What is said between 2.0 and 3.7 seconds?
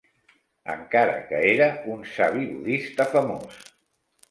savi budista famós.